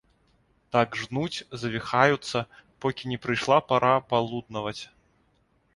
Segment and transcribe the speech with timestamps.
[0.75, 2.43] Так жнуць, завіхаюцца,
[2.85, 4.81] покі не прыйшла пара палуднаваць.